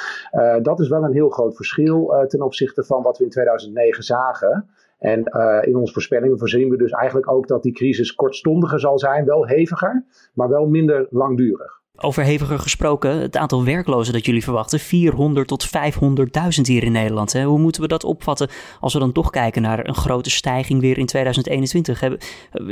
dat 0.63 0.81
is 0.81 0.89
wel 0.89 1.05
een 1.05 1.13
heel 1.13 1.29
groot 1.29 1.57
verschil 1.57 2.25
ten 2.29 2.43
opzichte 2.43 2.85
van 2.85 3.03
wat 3.03 3.19
we 3.19 3.25
in 3.25 3.31
2009 3.31 4.03
zagen. 4.03 4.71
En 4.99 5.25
in 5.61 5.77
onze 5.77 5.93
voorspellingen 5.93 6.39
voorzien 6.39 6.69
we 6.69 6.77
dus 6.77 6.91
eigenlijk 6.91 7.31
ook 7.31 7.49
dat 7.49 7.63
die 7.63 7.73
crisis 7.73 8.15
kortstondiger 8.15 8.81
zal 8.81 8.99
zijn, 8.99 9.25
wel 9.25 9.47
heviger, 9.47 10.05
maar 10.35 10.49
wel 10.49 10.67
minder 10.67 11.07
langdurig. 11.11 11.80
Over 11.97 12.25
heviger 12.25 12.59
gesproken, 12.59 13.21
het 13.21 13.37
aantal 13.37 13.65
werklozen 13.65 14.13
dat 14.13 14.27
jullie 14.27 14.45
verwachten, 14.45 14.79
400 14.79 15.49
tot 15.49 15.69
500.000 15.69 15.71
hier 16.63 16.83
in 16.83 16.93
Nederland. 16.93 17.33
Hè? 17.33 17.45
Hoe 17.45 17.59
moeten 17.59 17.83
we 17.83 17.89
dat 17.89 18.05
opvatten 18.05 18.49
als 18.81 18.93
we 18.93 18.99
dan 18.99 19.13
toch 19.13 19.31
kijken 19.31 19.63
naar 19.63 19.87
een 19.87 19.95
grote 19.95 20.31
stijging 20.31 20.81
weer 20.81 20.99
in 20.99 21.07
2021? 21.07 22.19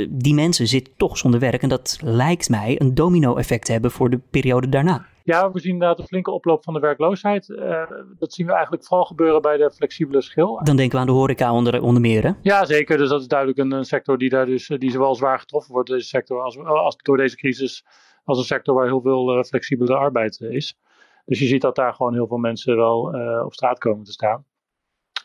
Die 0.09 0.35
mensen 0.35 0.67
zitten 0.67 0.93
toch 0.97 1.19
zonder 1.19 1.41
werk 1.41 1.63
en 1.63 1.69
dat 1.69 1.99
lijkt 2.03 2.49
mij 2.49 2.81
een 2.81 2.95
domino-effect 2.95 3.65
te 3.65 3.73
hebben 3.73 3.91
voor 3.91 4.11
de 4.11 4.21
periode 4.31 4.69
daarna. 4.69 5.07
Ja, 5.25 5.53
we 5.53 5.61
zien 5.61 5.73
inderdaad 5.73 5.99
een 5.99 6.07
flinke 6.07 6.31
oploop 6.31 6.65
van 6.65 6.75
de 6.75 6.81
werkloosheid. 6.81 7.49
Uh, 7.49 7.83
dat 8.19 8.33
zien 8.33 8.47
we 8.47 8.53
eigenlijk 8.53 8.85
vooral 8.85 9.05
gebeuren 9.05 9.43
bij 9.43 9.57
de 9.57 9.71
flexibele 9.71 10.23
schil. 10.23 10.61
Dan 10.63 10.77
denken 10.77 10.95
we 10.95 11.01
aan 11.01 11.07
de 11.07 11.19
horeca 11.19 11.53
onder, 11.53 11.83
onder 11.83 12.01
meer, 12.01 12.25
hè? 12.25 12.31
Ja, 12.43 12.65
zeker. 12.65 12.97
Dus 12.97 13.09
dat 13.09 13.21
is 13.21 13.27
duidelijk 13.27 13.59
een, 13.59 13.73
een 13.73 13.85
sector 13.85 14.19
die, 14.19 14.29
daar 14.29 14.47
dus, 14.47 14.67
die 14.67 14.91
zowel 14.91 15.15
zwaar 15.15 15.39
getroffen 15.39 15.73
wordt, 15.73 15.89
deze 15.89 16.07
sector, 16.07 16.43
als, 16.43 16.59
als 16.59 16.97
door 16.97 17.17
deze 17.17 17.37
crisis 17.37 17.85
als 18.29 18.39
een 18.39 18.45
sector 18.45 18.75
waar 18.75 18.87
heel 18.87 19.01
veel 19.01 19.37
uh, 19.37 19.43
flexibele 19.43 19.95
arbeid 19.95 20.41
eh, 20.41 20.51
is. 20.51 20.79
Dus 21.25 21.39
je 21.39 21.47
ziet 21.47 21.61
dat 21.61 21.77
daar 21.77 21.95
gewoon 21.95 22.15
heel 22.15 22.27
veel 22.27 22.37
mensen 22.37 22.77
wel 22.77 23.15
uh, 23.15 23.45
op 23.45 23.55
straat 23.55 23.79
komen 23.79 24.05
te 24.05 24.13
staan. 24.13 24.45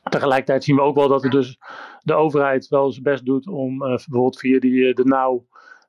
Tegelijkertijd 0.09 0.63
zien 0.63 0.75
we 0.75 0.81
ook 0.81 0.95
wel 0.95 1.07
dat 1.07 1.21
dus 1.21 1.57
de 1.99 2.13
overheid 2.13 2.67
wel 2.67 2.91
zijn 2.91 3.03
best 3.03 3.25
doet 3.25 3.47
om 3.47 3.77
bijvoorbeeld 3.77 4.39
via 4.39 4.59
die, 4.59 4.93
de 4.93 5.05
nauw 5.05 5.45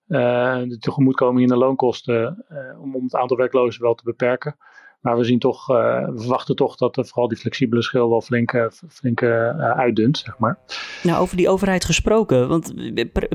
de 0.06 0.76
tegemoetkoming 0.80 1.42
in 1.42 1.48
de 1.48 1.56
loonkosten, 1.56 2.44
om, 2.80 2.94
om 2.94 3.02
het 3.02 3.14
aantal 3.14 3.36
werklozen 3.36 3.82
wel 3.82 3.94
te 3.94 4.04
beperken. 4.04 4.56
Maar 5.04 5.16
we 5.16 5.24
zien 5.24 5.38
toch, 5.38 5.70
uh, 5.70 5.76
we 6.06 6.20
verwachten 6.20 6.56
toch 6.56 6.76
dat 6.76 6.96
er 6.96 7.06
vooral 7.06 7.28
die 7.28 7.38
flexibele 7.38 7.82
schil 7.82 8.08
wel 8.08 8.20
flink, 8.20 8.52
uh, 8.52 8.64
flink 8.88 9.20
uh, 9.20 9.48
uitdunt, 9.58 10.18
zeg 10.18 10.38
maar. 10.38 10.58
Nou, 11.02 11.22
over 11.22 11.36
die 11.36 11.48
overheid 11.48 11.84
gesproken, 11.84 12.48
want 12.48 12.74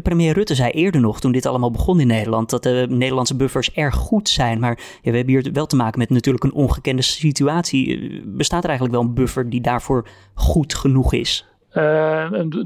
premier 0.03 0.33
Rutte 0.33 0.55
zei 0.55 0.71
eerder 0.71 1.01
nog, 1.01 1.19
toen 1.19 1.31
dit 1.31 1.45
allemaal 1.45 1.71
begon 1.71 1.99
in 1.99 2.07
Nederland, 2.07 2.49
dat 2.49 2.63
de 2.63 2.85
Nederlandse 2.89 3.35
buffers 3.35 3.71
erg 3.71 3.95
goed 3.95 4.29
zijn. 4.29 4.59
Maar 4.59 4.79
ja, 5.01 5.11
we 5.11 5.17
hebben 5.17 5.35
hier 5.35 5.53
wel 5.53 5.65
te 5.65 5.75
maken 5.75 5.99
met 5.99 6.09
natuurlijk 6.09 6.43
een 6.43 6.53
ongekende 6.53 7.01
situatie. 7.01 8.21
Bestaat 8.25 8.63
er 8.63 8.69
eigenlijk 8.69 8.99
wel 8.99 9.07
een 9.07 9.15
buffer 9.15 9.49
die 9.49 9.61
daarvoor 9.61 10.07
goed 10.33 10.75
genoeg 10.75 11.13
is? 11.13 11.47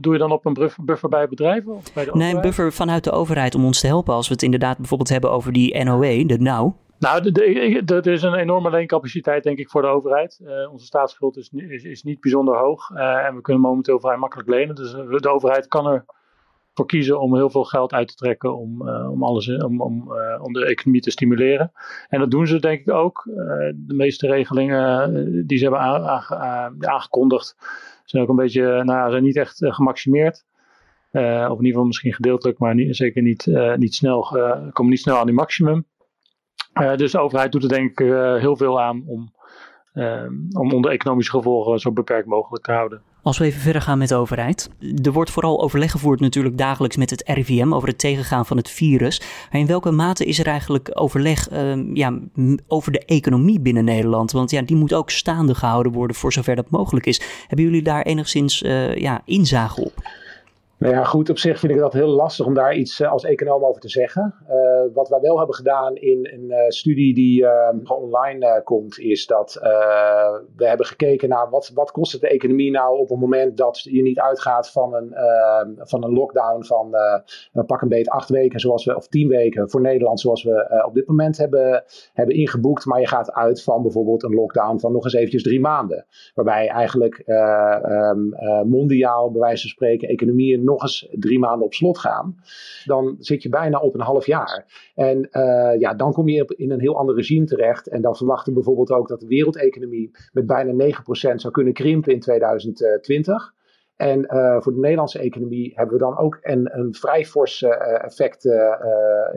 doe 0.02 0.14
je 0.14 0.18
dan 0.18 0.32
op 0.32 0.46
een 0.46 0.72
buffer 0.82 1.10
bij 1.10 1.28
bedrijven? 1.28 1.76
Of 1.76 1.94
bij 1.94 2.06
de 2.06 2.12
nee, 2.14 2.36
een 2.36 2.42
buffer 2.42 2.74
vanuit 2.74 3.04
de 3.04 3.12
overheid 3.12 3.56
om 3.56 3.66
ons 3.66 3.80
te 3.80 3.88
helpen. 3.88 4.14
Als 4.14 4.28
we 4.28 4.34
het 4.34 4.44
inderdaad 4.44 4.78
bijvoorbeeld 4.78 5.10
hebben 5.10 5.32
over 5.32 5.54
die 5.54 5.84
NOE, 5.84 6.26
de 6.26 6.40
NOW. 6.40 6.72
Nou, 7.04 7.32
er 7.86 8.08
is 8.08 8.22
een 8.22 8.34
enorme 8.34 8.70
leencapaciteit, 8.70 9.44
denk 9.44 9.58
ik, 9.58 9.70
voor 9.70 9.82
de 9.82 9.88
overheid. 9.88 10.40
Uh, 10.44 10.72
onze 10.72 10.86
staatsschuld 10.86 11.38
is, 11.38 11.50
is, 11.50 11.84
is, 11.84 12.04
niet 12.04 12.20
bijzonder 12.20 12.58
hoog. 12.58 12.90
Uh, 12.90 13.26
en 13.26 13.36
we 13.36 13.42
kunnen 13.42 13.62
momenteel 13.62 14.00
vrij 14.00 14.18
makkelijk 14.18 14.50
lenen. 14.50 14.76
Dus 14.76 14.94
eh, 14.94 15.18
de 15.18 15.30
overheid 15.30 15.68
kan 15.68 15.88
er 15.88 16.06
voor 16.74 16.86
kiezen 16.86 17.20
om 17.20 17.36
heel 17.36 17.50
veel 17.50 17.64
geld 17.64 17.94
uit 17.94 18.08
te 18.08 18.16
trekken 18.16 18.58
om, 18.58 18.90
om, 18.90 19.24
alles, 19.24 19.50
om, 19.50 19.82
om, 19.82 20.54
de 20.54 20.66
economie 20.66 21.02
te 21.02 21.12
stimuleren. 21.12 21.72
En 22.10 22.20
dat 22.20 22.32
doen 22.32 22.48
ze 22.48 22.60
denk 22.60 22.80
ik 22.80 22.92
ook. 22.92 23.22
de 23.76 23.94
meeste 23.94 24.28
regelingen 24.28 25.48
die 25.48 25.58
ze 25.58 25.64
hebben 25.64 25.82
aangekondigd 26.80 27.56
zijn 28.06 28.24
ook 28.24 28.30
een 28.30 28.36
beetje, 28.36 28.84
nou 28.84 29.12
zijn 29.12 29.24
niet 29.24 29.38
echt 29.38 29.58
gemaximeerd. 29.60 30.46
of 31.12 31.22
in 31.22 31.50
ieder 31.50 31.66
geval 31.66 31.86
misschien 31.86 32.14
gedeeltelijk, 32.14 32.60
maar 32.60 32.76
niet, 32.76 32.96
zeker 32.96 33.22
niet, 33.22 33.46
niet 33.76 33.94
snel, 33.94 34.22
komen 34.72 34.92
niet 34.92 35.00
snel 35.00 35.18
aan 35.18 35.26
die 35.26 35.36
maximum. 35.36 35.86
Dus 36.96 37.12
de 37.12 37.20
overheid 37.20 37.52
doet 37.52 37.64
er 37.64 37.70
denk 37.70 38.00
ik 38.00 38.08
heel 38.40 38.58
veel 38.58 38.82
aan 38.82 39.04
om 39.08 39.32
Um, 39.96 40.48
om 40.52 40.72
onder 40.72 40.92
economische 40.92 41.32
gevolgen 41.32 41.80
zo 41.80 41.92
beperkt 41.92 42.28
mogelijk 42.28 42.64
te 42.64 42.72
houden. 42.72 43.02
Als 43.22 43.38
we 43.38 43.46
even 43.46 43.62
verder 43.62 43.82
gaan 43.82 43.98
met 43.98 44.08
de 44.08 44.16
overheid. 44.16 44.70
Er 45.04 45.12
wordt 45.12 45.32
vooral 45.32 45.62
overleg 45.62 45.92
gevoerd 45.92 46.20
natuurlijk 46.20 46.58
dagelijks 46.58 46.98
met 46.98 47.10
het 47.10 47.24
RIVM 47.26 47.74
over 47.74 47.88
het 47.88 47.98
tegengaan 47.98 48.46
van 48.46 48.58
het 48.58 48.70
virus. 48.70 49.22
in 49.52 49.68
welke 49.68 49.92
mate 49.92 50.26
is 50.26 50.40
er 50.40 50.48
eigenlijk 50.48 50.90
overleg 50.94 51.52
um, 51.52 51.96
ja, 51.96 52.20
over 52.68 52.92
de 52.92 53.06
economie 53.06 53.60
binnen 53.60 53.86
Nederland? 53.86 54.32
Want 54.32 54.52
ja, 54.52 54.62
die 54.62 54.76
moet 54.76 54.94
ook 54.94 55.10
staande 55.10 55.56
gehouden 55.56 55.92
worden 55.92 56.16
voor 56.16 56.34
zover 56.34 56.56
dat 56.56 56.70
mogelijk 56.70 57.06
is. 57.06 57.22
Hebben 57.48 57.66
jullie 57.66 57.84
daar 57.84 58.02
enigszins 58.02 58.64
uh, 58.64 58.96
ja, 58.96 59.22
inzage 59.26 59.82
op? 59.82 59.94
Nou 60.78 60.96
ja, 60.96 61.04
goed, 61.04 61.30
op 61.30 61.38
zich 61.38 61.60
vind 61.60 61.72
ik 61.72 61.80
dat 61.80 61.94
heel 61.94 62.08
lastig 62.08 62.46
om 62.46 62.54
daar 62.54 62.76
iets 62.76 63.00
eh, 63.00 63.12
als 63.12 63.24
econoom 63.24 63.66
over 63.66 63.82
te 63.82 63.90
zeggen. 63.90 64.36
Uh, 64.50 64.94
wat 64.94 65.10
wij 65.10 65.20
wel 65.20 65.38
hebben 65.38 65.56
gedaan 65.56 65.96
in 65.96 66.30
een 66.34 66.50
uh, 66.50 66.58
studie 66.68 67.14
die 67.14 67.42
uh, 67.42 67.70
online 67.84 68.62
komt, 68.64 69.00
is 69.00 69.26
dat 69.26 69.58
we 70.56 70.68
hebben 70.68 70.86
gekeken 70.86 71.30
naar 71.30 71.50
wat, 71.50 71.72
wat 71.74 71.92
kost 71.92 72.12
het 72.12 72.22
de 72.22 72.28
economie 72.28 72.72
nou 72.72 73.00
op 73.00 73.10
het 73.10 73.20
moment 73.20 73.58
dat 73.58 73.80
je 73.82 74.02
niet 74.02 74.20
uitgaat 74.20 74.72
van 74.72 74.94
een, 74.96 75.16
van 75.78 76.04
een 76.04 76.14
lockdown 76.14 76.64
van 76.64 76.96
pak 77.66 77.82
een 77.82 77.90
beet 77.90 78.10
acht 78.10 78.30
weken, 78.30 78.60
zoals 78.60 78.86
we, 78.86 78.96
of 78.96 79.08
tien 79.08 79.28
weken 79.28 79.70
voor 79.70 79.82
Nederland, 79.82 80.20
zoals 80.20 80.44
we 80.44 80.84
op 80.86 80.94
dit 80.94 81.08
moment 81.08 81.38
hebben, 81.38 81.84
hebben 82.14 82.36
ingeboekt. 82.36 82.86
Maar 82.86 83.00
je 83.00 83.08
gaat 83.08 83.32
uit 83.32 83.64
van 83.64 83.82
bijvoorbeeld 83.82 84.24
een 84.24 84.34
lockdown 84.34 84.80
van 84.80 84.92
nog 84.92 85.04
eens 85.04 85.14
eventjes 85.14 85.44
drie 85.44 85.60
maanden. 85.60 86.06
Waarbij 86.34 86.68
eigenlijk 86.68 87.24
um, 87.26 88.34
mondiaal, 88.70 89.32
bij 89.32 89.42
wijze 89.42 89.62
van 89.62 89.70
spreken, 89.70 90.08
economieën 90.08 90.63
nog 90.64 90.82
eens 90.82 91.08
drie 91.12 91.40
maanden 91.40 91.66
op 91.66 91.74
slot 91.74 91.98
gaan, 91.98 92.36
dan 92.86 93.16
zit 93.20 93.44
je 93.44 93.50
bijna 93.50 93.80
op 93.80 93.94
een 93.94 94.02
half 94.02 94.26
jaar. 94.26 94.92
En 94.96 95.28
uh, 95.32 95.80
ja, 95.80 95.94
dan 95.94 96.14
kom 96.14 96.28
je 96.28 96.54
in 96.58 96.72
een 96.72 96.80
heel 96.80 96.98
ander 96.98 97.16
regime 97.16 97.46
terecht. 97.46 97.88
En 97.88 98.02
dan 98.02 98.16
verwachten 98.16 98.48
we 98.48 98.54
bijvoorbeeld 98.54 98.92
ook 98.92 99.08
dat 99.08 99.20
de 99.20 99.28
wereldeconomie 99.28 100.12
met 100.32 100.46
bijna 100.46 100.96
9% 101.32 101.36
zou 101.36 101.52
kunnen 101.52 101.74
krimpen 101.74 102.14
in 102.14 102.20
2020. 102.20 103.54
En 103.96 104.20
uh, 104.20 104.62
voor 104.62 104.74
de 104.74 104.80
Nederlandse 104.80 105.20
economie 105.20 105.72
hebben 105.76 105.94
we 105.94 106.04
dan 106.04 106.18
ook 106.18 106.40
een, 106.42 106.78
een 106.78 106.94
vrij 106.94 107.26
fors 107.26 107.62
uh, 107.62 108.04
effect 108.04 108.46
uh, 108.46 108.54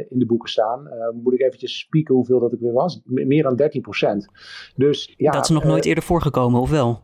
in 0.08 0.18
de 0.18 0.26
boeken 0.26 0.48
staan. 0.48 0.88
moet 1.22 1.32
ik 1.32 1.40
eventjes 1.40 1.78
spieken 1.78 2.14
hoeveel 2.14 2.40
dat 2.40 2.52
ik 2.52 2.60
weer 2.60 2.72
was? 2.72 3.00
meer 3.04 3.42
dan 3.42 3.56
13 3.56 3.84
Dus, 4.76 5.14
ja, 5.16 5.30
dat 5.30 5.44
is 5.44 5.50
nog 5.50 5.64
nooit 5.64 5.84
eerder 5.84 6.04
voorgekomen, 6.04 6.60
of 6.60 6.70
wel? 6.70 7.02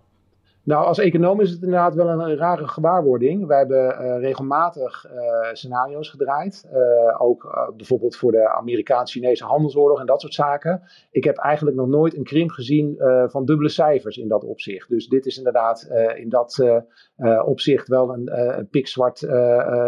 Nou, 0.64 0.87
als 0.87 0.99
econoom 0.99 1.40
is 1.40 1.50
het 1.50 1.62
inderdaad 1.62 1.95
wel 1.95 2.09
een, 2.09 2.37
rare 2.37 2.69
gewaarwording. 2.69 3.47
We 3.47 3.54
hebben 3.54 4.02
uh, 4.02 4.19
regelmatig 4.19 5.07
uh, 5.07 5.52
scenario's 5.52 6.11
gedraaid. 6.11 6.69
Uh, 6.73 7.23
ook 7.23 7.73
bijvoorbeeld 7.76 8.16
voor 8.16 8.33
de 8.33 8.49
Amerikaans-Chinese 8.49 9.45
handelsoorlog 9.45 10.00
en 10.00 10.07
dat 10.07 10.21
soort 10.21 10.35
zaken. 10.35 10.83
Ik 11.11 11.25
heb 11.25 11.37
eigenlijk 11.37 11.76
nog 11.76 11.87
nooit 11.87 12.16
een 12.16 12.25
krimp 12.25 12.50
gezien 12.50 12.95
van 13.26 13.45
dubbele 13.45 13.69
cijfers 13.69 14.16
in 14.16 14.28
dat 14.28 14.45
opzicht. 14.45 14.88
Dus 14.88 15.09
dit 15.09 15.26
is 15.26 15.37
inderdaad 15.37 15.90
in 16.14 16.28
dat 16.28 16.81
opzicht 17.45 17.88
wel 17.88 18.12
een, 18.12 18.59
een 18.59 18.69
pikzwart 18.69 19.23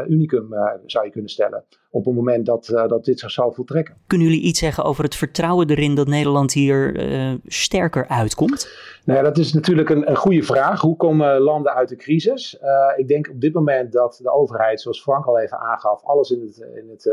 unicum, 0.09 0.49
zou 0.87 1.05
je 1.05 1.11
kunnen 1.11 1.31
stellen 1.31 1.65
op 1.95 2.05
het 2.05 2.15
moment 2.15 2.47
dat, 2.47 2.69
uh, 2.69 2.89
dat 2.89 3.05
dit 3.05 3.19
zich 3.19 3.31
zou 3.31 3.55
voltrekken. 3.55 3.97
Kunnen 4.07 4.27
jullie 4.27 4.43
iets 4.43 4.59
zeggen 4.59 4.85
over 4.85 5.05
het 5.05 5.15
vertrouwen 5.15 5.71
erin 5.71 5.95
dat 5.95 6.07
Nederland 6.07 6.53
hier 6.53 7.11
uh, 7.13 7.35
sterker 7.47 8.09
uitkomt? 8.09 8.69
Nou 9.05 9.19
ja, 9.19 9.25
dat 9.25 9.39
is 9.39 9.53
natuurlijk 9.53 9.91
een, 9.91 10.11
een 10.11 10.17
goede 10.17 10.43
vraag. 10.43 10.81
Hoe 10.81 10.97
komen 10.97 11.41
landen 11.41 11.75
uit 11.75 11.89
de 11.89 11.97
crisis? 11.97 12.59
Uh, 12.63 12.71
ik 12.97 13.09
denk 13.09 13.31
op 13.31 13.41
dit 13.41 13.55
moment 13.55 13.93
dat 13.93 14.21
de 14.23 14.31
overheid, 14.31 14.81
zoals 14.81 15.03
Frank 15.03 15.27
al 15.27 15.39
even 15.39 15.59
aangaf, 15.59 16.05
alles 16.05 16.31
in 16.31 16.41
het, 16.41 16.57
in 16.75 16.89
het 16.91 17.11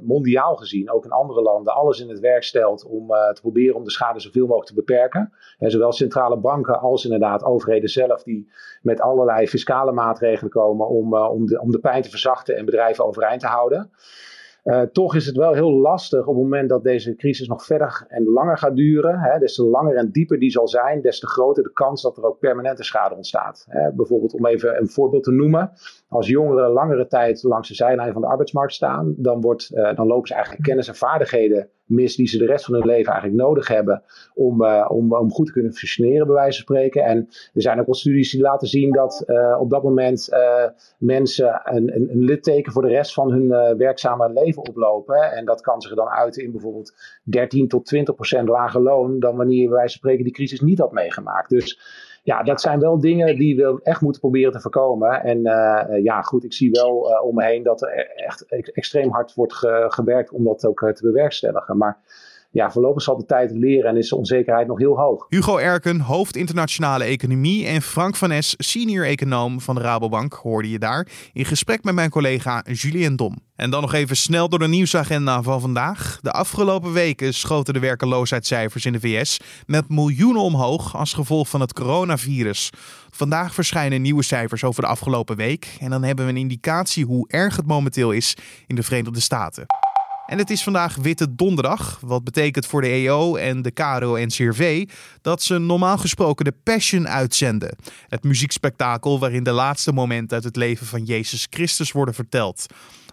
mondiaal 0.00 0.56
gezien, 0.56 0.90
ook 0.90 1.04
in 1.04 1.10
andere 1.10 1.42
landen, 1.42 1.74
alles 1.74 2.00
in 2.00 2.08
het 2.08 2.20
werk 2.20 2.42
stelt 2.42 2.86
om 2.86 3.06
te 3.08 3.40
proberen 3.40 3.76
om 3.76 3.84
de 3.84 3.90
schade 3.90 4.20
zoveel 4.20 4.46
mogelijk 4.46 4.68
te 4.68 4.74
beperken. 4.74 5.32
En 5.58 5.70
zowel 5.70 5.92
centrale 5.92 6.36
banken 6.36 6.80
als 6.80 7.04
inderdaad 7.04 7.44
overheden 7.44 7.88
zelf 7.88 8.22
die 8.22 8.50
met 8.82 9.00
allerlei 9.00 9.48
fiscale 9.48 9.92
maatregelen 9.92 10.50
komen 10.50 10.88
om, 10.88 11.14
om, 11.14 11.46
de, 11.46 11.60
om 11.60 11.70
de 11.70 11.78
pijn 11.78 12.02
te 12.02 12.10
verzachten 12.10 12.56
en 12.56 12.64
bedrijven 12.64 13.06
overeind 13.06 13.40
te 13.40 13.46
houden. 13.46 13.90
Uh, 14.70 14.82
toch 14.82 15.14
is 15.14 15.26
het 15.26 15.36
wel 15.36 15.52
heel 15.52 15.72
lastig 15.72 16.20
op 16.20 16.34
het 16.34 16.42
moment 16.42 16.68
dat 16.68 16.82
deze 16.82 17.14
crisis 17.14 17.48
nog 17.48 17.64
verder 17.64 18.04
en 18.08 18.24
langer 18.24 18.58
gaat 18.58 18.76
duren. 18.76 19.18
Hè, 19.18 19.38
des 19.38 19.54
te 19.54 19.64
langer 19.64 19.96
en 19.96 20.10
dieper 20.10 20.38
die 20.38 20.50
zal 20.50 20.68
zijn, 20.68 21.00
des 21.02 21.18
te 21.18 21.26
groter 21.26 21.62
de 21.62 21.72
kans 21.72 22.02
dat 22.02 22.16
er 22.16 22.24
ook 22.24 22.38
permanente 22.38 22.84
schade 22.84 23.14
ontstaat. 23.14 23.64
Hè, 23.68 23.92
bijvoorbeeld 23.92 24.32
om 24.32 24.46
even 24.46 24.80
een 24.80 24.88
voorbeeld 24.88 25.22
te 25.22 25.30
noemen. 25.30 25.72
Als 26.10 26.28
jongeren 26.28 26.70
langere 26.70 27.06
tijd 27.06 27.42
langs 27.42 27.68
de 27.68 27.74
zijlijn 27.74 28.12
van 28.12 28.22
de 28.22 28.28
arbeidsmarkt 28.28 28.72
staan, 28.72 29.14
dan, 29.16 29.40
wordt, 29.40 29.70
uh, 29.74 29.94
dan 29.94 30.06
lopen 30.06 30.28
ze 30.28 30.34
eigenlijk 30.34 30.64
kennis 30.64 30.88
en 30.88 30.94
vaardigheden 30.94 31.68
mis 31.84 32.16
die 32.16 32.28
ze 32.28 32.38
de 32.38 32.46
rest 32.46 32.64
van 32.64 32.74
hun 32.74 32.86
leven 32.86 33.12
eigenlijk 33.12 33.42
nodig 33.42 33.68
hebben 33.68 34.02
om, 34.34 34.62
uh, 34.62 34.86
om, 34.88 35.14
om 35.14 35.30
goed 35.30 35.46
te 35.46 35.52
kunnen 35.52 35.72
functioneren, 35.72 36.26
bij 36.26 36.34
wijze 36.34 36.64
van 36.64 36.76
spreken. 36.76 37.04
En 37.04 37.28
er 37.54 37.62
zijn 37.62 37.80
ook 37.80 37.86
wel 37.86 37.94
studies 37.94 38.30
die 38.30 38.40
laten 38.40 38.68
zien 38.68 38.92
dat 38.92 39.24
uh, 39.26 39.56
op 39.60 39.70
dat 39.70 39.82
moment 39.82 40.28
mensen 40.98 41.60
een, 41.64 41.94
een, 41.94 42.10
een, 42.10 42.24
litteken 42.24 42.72
voor 42.72 42.82
de 42.82 42.88
rest 42.88 43.12
van 43.12 43.32
hun 43.32 43.76
werkzame 43.76 44.32
leven 44.32 44.68
oplopen. 44.68 45.32
En 45.32 45.44
dat 45.44 45.60
kan 45.60 45.80
zich 45.80 45.94
dan 45.94 46.08
uiten 46.08 46.42
in 46.42 46.50
bijvoorbeeld 46.50 46.94
13 47.22 47.68
tot 47.68 47.86
20 47.86 48.14
procent 48.14 48.48
lager 48.48 48.80
loon 48.80 49.20
dan 49.20 49.36
wanneer 49.36 49.60
je 49.60 49.68
bij 49.68 49.76
wijze 49.76 49.98
van 49.98 49.98
spreken 49.98 50.24
die 50.24 50.32
crisis 50.32 50.60
niet 50.60 50.78
had 50.78 50.92
meegemaakt. 50.92 51.50
Dus 51.50 51.78
ja, 52.30 52.42
dat 52.42 52.60
zijn 52.60 52.80
wel 52.80 53.00
dingen 53.00 53.36
die 53.36 53.56
we 53.56 53.80
echt 53.82 54.00
moeten 54.00 54.20
proberen 54.20 54.52
te 54.52 54.60
voorkomen. 54.60 55.22
En 55.22 55.38
uh, 55.38 56.02
ja, 56.02 56.22
goed, 56.22 56.44
ik 56.44 56.52
zie 56.52 56.70
wel 56.70 57.10
uh, 57.10 57.24
om 57.24 57.34
me 57.34 57.44
heen 57.44 57.62
dat 57.62 57.82
er 57.82 58.12
echt 58.16 58.46
extreem 58.72 59.10
hard 59.10 59.34
wordt 59.34 59.52
ge 59.52 59.84
gewerkt 59.88 60.32
om 60.32 60.44
dat 60.44 60.64
ook 60.64 60.92
te 60.94 61.02
bewerkstelligen. 61.02 61.76
Maar 61.76 61.98
ja, 62.52 62.70
voorlopig 62.70 63.02
zal 63.02 63.16
de 63.16 63.24
tijd 63.24 63.50
leren 63.50 63.90
en 63.90 63.96
is 63.96 64.08
de 64.08 64.16
onzekerheid 64.16 64.66
nog 64.66 64.78
heel 64.78 64.96
hoog. 64.96 65.26
Hugo 65.28 65.56
Erken, 65.56 66.00
hoofd 66.00 66.36
internationale 66.36 67.04
economie 67.04 67.66
en 67.66 67.82
Frank 67.82 68.16
van 68.16 68.30
Es, 68.30 68.54
senior 68.58 69.06
econoom 69.06 69.60
van 69.60 69.74
de 69.74 69.80
Rabobank, 69.80 70.32
hoorde 70.32 70.70
je 70.70 70.78
daar 70.78 71.08
in 71.32 71.44
gesprek 71.44 71.84
met 71.84 71.94
mijn 71.94 72.10
collega 72.10 72.64
Julien 72.72 73.16
Dom. 73.16 73.38
En 73.56 73.70
dan 73.70 73.80
nog 73.80 73.94
even 73.94 74.16
snel 74.16 74.48
door 74.48 74.58
de 74.58 74.68
nieuwsagenda 74.68 75.42
van 75.42 75.60
vandaag. 75.60 76.18
De 76.22 76.32
afgelopen 76.32 76.92
weken 76.92 77.34
schoten 77.34 77.74
de 77.74 77.80
werkeloosheidscijfers 77.80 78.84
in 78.84 78.92
de 78.92 79.00
VS 79.00 79.40
met 79.66 79.88
miljoenen 79.88 80.42
omhoog 80.42 80.96
als 80.96 81.12
gevolg 81.12 81.48
van 81.48 81.60
het 81.60 81.72
coronavirus. 81.72 82.70
Vandaag 83.10 83.54
verschijnen 83.54 84.02
nieuwe 84.02 84.22
cijfers 84.22 84.64
over 84.64 84.82
de 84.82 84.88
afgelopen 84.88 85.36
week 85.36 85.76
en 85.80 85.90
dan 85.90 86.02
hebben 86.02 86.24
we 86.24 86.30
een 86.30 86.36
indicatie 86.36 87.04
hoe 87.04 87.28
erg 87.28 87.56
het 87.56 87.66
momenteel 87.66 88.10
is 88.10 88.36
in 88.66 88.74
de 88.74 88.82
Verenigde 88.82 89.20
Staten. 89.20 89.66
En 90.30 90.38
het 90.38 90.50
is 90.50 90.62
vandaag 90.62 90.96
Witte 90.96 91.34
Donderdag, 91.34 91.98
wat 92.00 92.24
betekent 92.24 92.66
voor 92.66 92.80
de 92.80 92.88
EO 92.88 93.36
en 93.36 93.62
de 93.62 93.70
KRO-NCRV 93.70 94.88
dat 95.22 95.42
ze 95.42 95.58
normaal 95.58 95.98
gesproken 95.98 96.44
de 96.44 96.54
Passion 96.62 97.08
uitzenden. 97.08 97.76
Het 98.08 98.22
muziekspektakel 98.22 99.18
waarin 99.18 99.42
de 99.42 99.50
laatste 99.50 99.92
momenten 99.92 100.36
uit 100.36 100.44
het 100.44 100.56
leven 100.56 100.86
van 100.86 101.04
Jezus 101.04 101.46
Christus 101.50 101.92
worden 101.92 102.14
verteld. 102.14 102.66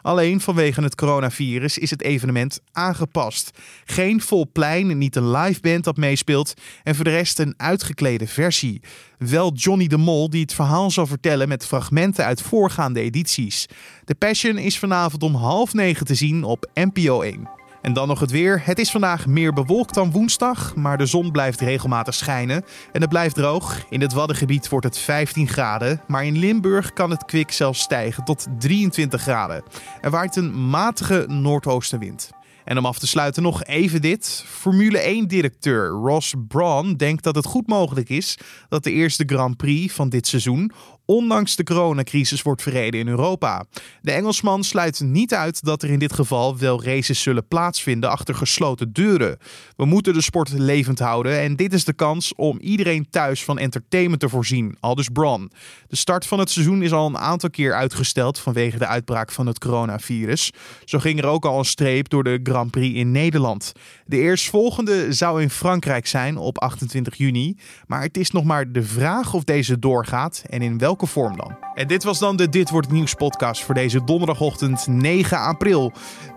Alleen 0.07 0.41
vanwege 0.41 0.81
het 0.81 0.95
coronavirus 0.95 1.77
is 1.77 1.89
het 1.89 2.01
evenement 2.01 2.59
aangepast. 2.71 3.51
Geen 3.85 4.21
vol 4.21 4.49
plein, 4.51 4.97
niet 4.97 5.15
een 5.15 5.31
live 5.31 5.61
band 5.61 5.83
dat 5.83 5.97
meespeelt 5.97 6.53
en 6.83 6.95
voor 6.95 7.03
de 7.03 7.09
rest 7.09 7.39
een 7.39 7.53
uitgeklede 7.57 8.27
versie. 8.27 8.81
Wel 9.17 9.53
Johnny 9.53 9.87
de 9.87 9.97
Mol 9.97 10.29
die 10.29 10.41
het 10.41 10.53
verhaal 10.53 10.91
zal 10.91 11.07
vertellen 11.07 11.47
met 11.47 11.65
fragmenten 11.65 12.25
uit 12.25 12.41
voorgaande 12.41 12.99
edities. 12.99 13.65
The 14.05 14.15
Passion 14.15 14.57
is 14.57 14.79
vanavond 14.79 15.23
om 15.23 15.35
half 15.35 15.73
negen 15.73 16.05
te 16.05 16.15
zien 16.15 16.43
op 16.43 16.69
NPO 16.73 17.21
1. 17.21 17.66
En 17.87 17.93
dan 17.93 18.07
nog 18.07 18.19
het 18.19 18.31
weer. 18.31 18.61
Het 18.65 18.79
is 18.79 18.91
vandaag 18.91 19.27
meer 19.27 19.53
bewolkt 19.53 19.93
dan 19.93 20.11
woensdag, 20.11 20.75
maar 20.75 20.97
de 20.97 21.05
zon 21.05 21.31
blijft 21.31 21.61
regelmatig 21.61 22.13
schijnen 22.13 22.65
en 22.91 23.01
het 23.01 23.09
blijft 23.09 23.35
droog. 23.35 23.85
In 23.89 24.01
het 24.01 24.13
Waddengebied 24.13 24.69
wordt 24.69 24.85
het 24.85 24.97
15 24.97 25.47
graden, 25.47 26.01
maar 26.07 26.25
in 26.25 26.37
Limburg 26.37 26.93
kan 26.93 27.09
het 27.09 27.25
kwik 27.25 27.51
zelfs 27.51 27.79
stijgen 27.79 28.23
tot 28.23 28.47
23 28.59 29.21
graden. 29.21 29.63
Er 30.01 30.11
waait 30.11 30.35
een 30.35 30.69
matige 30.69 31.25
noordoostenwind. 31.27 32.29
En 32.63 32.77
om 32.77 32.85
af 32.85 32.99
te 32.99 33.07
sluiten 33.07 33.43
nog 33.43 33.63
even 33.63 34.01
dit. 34.01 34.43
Formule 34.47 35.23
1-directeur 35.23 35.87
Ross 35.87 36.33
Brawn 36.47 36.93
denkt 36.93 37.23
dat 37.23 37.35
het 37.35 37.45
goed 37.45 37.67
mogelijk 37.67 38.09
is 38.09 38.37
dat 38.69 38.83
de 38.83 38.91
eerste 38.91 39.23
Grand 39.25 39.57
Prix 39.57 39.93
van 39.93 40.09
dit 40.09 40.27
seizoen 40.27 40.71
ondanks 41.07 41.55
de 41.55 41.63
coronacrisis 41.63 42.41
wordt 42.41 42.61
verreden 42.61 42.99
in 42.99 43.07
Europa. 43.07 43.65
De 44.01 44.11
Engelsman 44.11 44.63
sluit 44.63 44.99
niet 44.99 45.33
uit 45.33 45.63
dat 45.63 45.83
er 45.83 45.89
in 45.89 45.99
dit 45.99 46.13
geval 46.13 46.57
wel 46.57 46.83
races 46.83 47.21
zullen 47.21 47.47
plaatsvinden 47.47 47.76
achter 48.01 48.35
gesloten 48.35 48.93
deuren. 48.93 49.37
We 49.75 49.85
moeten 49.85 50.13
de 50.13 50.21
sport 50.21 50.51
levend 50.51 50.99
houden 50.99 51.39
en 51.39 51.55
dit 51.55 51.73
is 51.73 51.85
de 51.85 51.93
kans 51.93 52.35
om 52.35 52.59
iedereen 52.59 53.09
thuis 53.09 53.43
van 53.43 53.57
entertainment 53.57 54.19
te 54.19 54.29
voorzien, 54.29 54.77
aldus 54.79 55.09
Braun. 55.09 55.51
De 55.87 55.95
start 55.95 56.25
van 56.25 56.39
het 56.39 56.49
seizoen 56.49 56.81
is 56.81 56.91
al 56.91 57.07
een 57.07 57.17
aantal 57.17 57.49
keer 57.49 57.73
uitgesteld 57.73 58.39
vanwege 58.39 58.77
de 58.77 58.87
uitbraak 58.87 59.31
van 59.31 59.47
het 59.47 59.59
coronavirus. 59.59 60.51
Zo 60.85 60.99
ging 60.99 61.19
er 61.19 61.25
ook 61.25 61.45
al 61.45 61.59
een 61.59 61.65
streep 61.65 62.09
door 62.09 62.23
de 62.23 62.39
Grand 62.43 62.71
Prix 62.71 62.95
in 62.95 63.11
Nederland. 63.11 63.71
De 64.05 64.17
eerstvolgende 64.17 65.13
zou 65.13 65.41
in 65.41 65.49
Frankrijk 65.49 66.07
zijn 66.07 66.37
op 66.37 66.57
28 66.59 67.15
juni, 67.15 67.57
maar 67.87 68.01
het 68.01 68.17
is 68.17 68.31
nog 68.31 68.43
maar 68.43 68.71
de 68.71 68.83
vraag 68.83 69.33
of 69.33 69.43
deze 69.43 69.79
doorgaat 69.79 70.43
en 70.49 70.61
in 70.61 70.77
welke 70.77 71.05
vorm 71.05 71.37
dan. 71.37 71.57
En 71.73 71.87
dit 71.87 72.03
was 72.03 72.19
dan 72.19 72.35
de 72.35 72.49
Dit 72.49 72.69
Wordt 72.69 72.91
Nieuws 72.91 73.13
podcast 73.13 73.63
voor 73.63 73.73
deze 73.73 74.03
donderdagochtend 74.03 74.87
9 74.87 75.39
april. 75.39 75.93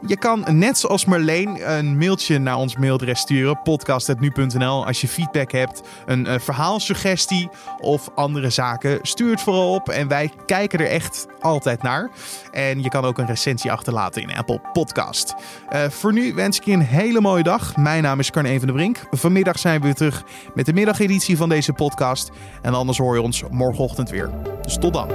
Je 0.06 0.18
kan 0.18 0.44
net 0.48 0.78
zoals 0.78 1.04
Marleen 1.24 1.76
een 1.76 1.98
mailtje 1.98 2.38
naar 2.38 2.56
ons 2.56 2.76
mailadres 2.76 3.20
sturen, 3.20 3.62
podcast.nu.nl. 3.62 4.86
Als 4.86 5.00
je 5.00 5.08
feedback 5.08 5.52
hebt, 5.52 5.82
een 6.06 6.26
uh, 6.26 6.38
verhaalsuggestie 6.38 7.48
of 7.80 8.08
andere 8.14 8.50
zaken, 8.50 8.98
stuur 9.02 9.30
het 9.30 9.40
vooral 9.40 9.74
op 9.74 9.88
en 9.88 10.08
wij 10.08 10.30
kijken 10.46 10.78
er 10.78 10.86
echt 10.86 11.26
altijd 11.40 11.82
naar. 11.82 12.10
En 12.50 12.82
je 12.82 12.88
kan 12.88 13.04
ook 13.04 13.18
een 13.18 13.26
recensie 13.26 13.72
achterlaten 13.72 14.22
in 14.22 14.36
Apple 14.36 14.60
Podcast. 14.72 15.34
Uh, 15.72 15.88
voor 15.88 16.12
nu 16.12 16.34
wens 16.34 16.56
ik 16.56 16.64
je 16.64 16.72
een 16.72 16.80
hele 16.80 17.20
mooie 17.20 17.42
dag. 17.42 17.76
Mijn 17.76 18.02
naam 18.02 18.18
is 18.18 18.30
Carne 18.30 18.58
van 18.58 18.66
der 18.66 18.76
Brink. 18.76 19.06
Vanmiddag 19.10 19.58
zijn 19.58 19.80
we 19.80 19.86
weer 19.86 19.94
terug 19.94 20.22
met 20.54 20.66
de 20.66 20.72
middageditie 20.72 21.36
van 21.36 21.48
deze 21.48 21.72
podcast. 21.72 22.30
En 22.62 22.74
anders 22.74 22.98
hoor 22.98 23.14
je 23.14 23.22
ons 23.22 23.42
morgenochtend 23.50 24.10
weer. 24.10 24.30
Dus 24.62 24.76
tot 24.78 24.92
dan. 24.92 25.08